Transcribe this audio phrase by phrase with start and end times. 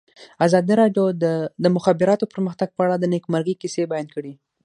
[0.45, 1.25] ازادي راډیو د
[1.63, 4.33] د مخابراتو پرمختګ په اړه د نېکمرغۍ کیسې بیان کړې.